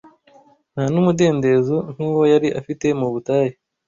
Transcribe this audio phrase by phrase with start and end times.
[0.73, 3.53] nta n’umudendezo nk’uwo yari afite mu butayu,